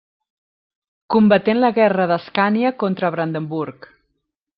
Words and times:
Combaté 1.15 1.53
en 1.55 1.61
la 1.65 1.71
Guerra 1.75 2.07
d’Escània 2.13 2.73
contra 2.85 3.13
Brandenburg. 3.17 3.87